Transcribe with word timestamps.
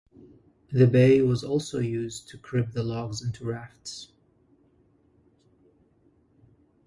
The 0.71 0.87
bay 0.87 1.21
was 1.21 1.43
also 1.43 1.77
used 1.77 2.27
to 2.29 2.37
crib 2.39 2.71
the 2.71 2.81
logs 2.81 3.21
into 3.21 3.45
rafts. 3.45 4.11